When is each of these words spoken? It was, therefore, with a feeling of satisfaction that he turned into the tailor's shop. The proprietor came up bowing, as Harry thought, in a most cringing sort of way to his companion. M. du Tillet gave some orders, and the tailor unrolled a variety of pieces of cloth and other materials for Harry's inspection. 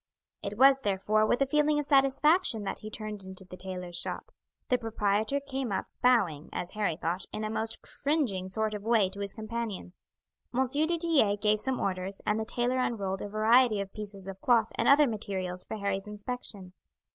It 0.41 0.57
was, 0.57 0.79
therefore, 0.79 1.27
with 1.27 1.43
a 1.43 1.45
feeling 1.45 1.77
of 1.77 1.85
satisfaction 1.85 2.63
that 2.63 2.79
he 2.79 2.89
turned 2.89 3.21
into 3.23 3.45
the 3.45 3.55
tailor's 3.55 3.95
shop. 3.97 4.31
The 4.69 4.79
proprietor 4.79 5.39
came 5.39 5.71
up 5.71 5.85
bowing, 6.01 6.49
as 6.51 6.71
Harry 6.71 6.97
thought, 6.97 7.27
in 7.31 7.43
a 7.43 7.51
most 7.51 7.83
cringing 7.83 8.47
sort 8.49 8.73
of 8.73 8.81
way 8.81 9.09
to 9.09 9.19
his 9.19 9.35
companion. 9.35 9.93
M. 10.57 10.65
du 10.73 10.87
Tillet 10.97 11.39
gave 11.39 11.61
some 11.61 11.79
orders, 11.79 12.19
and 12.25 12.39
the 12.39 12.45
tailor 12.45 12.79
unrolled 12.79 13.21
a 13.21 13.29
variety 13.29 13.79
of 13.79 13.93
pieces 13.93 14.27
of 14.27 14.41
cloth 14.41 14.71
and 14.73 14.87
other 14.87 15.05
materials 15.05 15.65
for 15.65 15.77
Harry's 15.77 16.07
inspection. 16.07 16.73